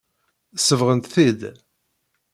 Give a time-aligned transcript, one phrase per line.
[0.65, 1.41] Sebɣent-t-id.